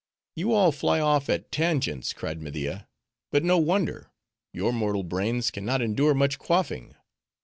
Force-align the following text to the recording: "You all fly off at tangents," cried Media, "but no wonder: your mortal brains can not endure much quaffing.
"You 0.35 0.51
all 0.53 0.71
fly 0.71 0.99
off 0.99 1.29
at 1.29 1.51
tangents," 1.51 2.11
cried 2.11 2.41
Media, 2.41 2.87
"but 3.31 3.43
no 3.43 3.59
wonder: 3.59 4.09
your 4.51 4.73
mortal 4.73 5.03
brains 5.03 5.51
can 5.51 5.63
not 5.63 5.79
endure 5.79 6.15
much 6.15 6.39
quaffing. 6.39 6.95